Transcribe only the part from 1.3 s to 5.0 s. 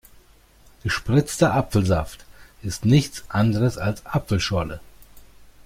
Apfelsaft ist nichts anderes als Apfelschorle.